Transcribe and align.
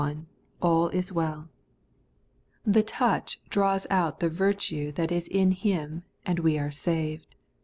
Ill 0.01 0.07
One, 0.07 0.27
all 0.63 0.87
is 0.87 1.13
well 1.13 1.47
The 2.65 2.81
touch 2.81 3.39
draws 3.49 3.85
out 3.91 4.19
the 4.19 4.29
virtue 4.29 4.91
that 4.93 5.11
is 5.11 5.27
in 5.27 5.51
Him, 5.51 6.01
and 6.25 6.39
we 6.39 6.57
are 6.57 6.71
saved. 6.71 7.35